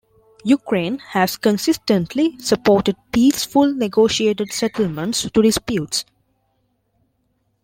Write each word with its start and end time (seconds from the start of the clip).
Ukraine 0.45 0.97
has 1.09 1.37
consistently 1.37 2.35
supported 2.39 2.95
peaceful, 3.13 3.71
negotiated 3.71 4.51
settlements 4.51 5.29
to 5.29 5.43
disputes. 5.43 6.05